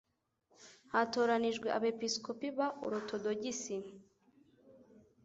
hatoranijwe 0.93 1.67
abepiskopi 1.77 2.47
ba 2.57 2.67
orotodogisi 2.85 3.75